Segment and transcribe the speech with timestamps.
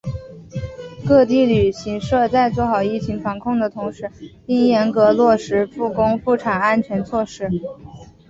[1.07, 4.09] 各地旅行社在做好疫情防控的同时
[4.47, 7.47] 应严格落实复工复产安全措施